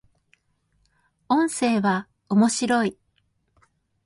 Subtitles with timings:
[1.29, 2.97] 音声は、面白い